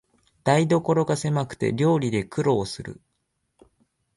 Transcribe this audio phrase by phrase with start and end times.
[0.43, 3.01] 台所がせまくて料理で苦労する